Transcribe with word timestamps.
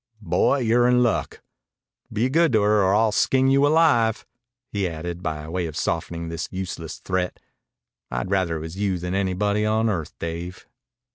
"Boy, 0.23 0.61
you're 0.61 0.87
in 0.87 1.03
luck. 1.03 1.43
Be 2.11 2.27
good 2.27 2.53
to 2.53 2.63
her, 2.63 2.81
or 2.83 2.95
I'll 2.95 3.11
skin 3.11 3.49
you 3.49 3.67
alive." 3.67 4.25
He 4.71 4.89
added, 4.89 5.21
by 5.21 5.47
way 5.47 5.67
of 5.67 5.77
softening 5.77 6.27
this 6.27 6.49
useless 6.49 6.97
threat, 6.97 7.39
"I'd 8.09 8.31
rather 8.31 8.55
it 8.57 8.61
was 8.61 8.77
you 8.77 8.97
than 8.97 9.13
anybody 9.13 9.63
on 9.63 9.89
earth, 9.91 10.17
Dave." 10.17 10.65